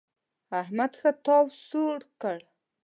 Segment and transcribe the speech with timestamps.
[0.61, 2.37] احمد ښه تاو سوړ کړ.